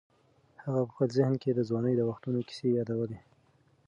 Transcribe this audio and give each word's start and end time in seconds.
هغه 0.63 0.79
په 0.87 0.91
خپل 0.93 1.09
ذهن 1.17 1.33
کې 1.41 1.49
د 1.53 1.59
ځوانۍ 1.69 1.93
د 1.97 2.01
وختونو 2.09 2.39
کیسې 2.47 2.67
یادولې. 2.77 3.19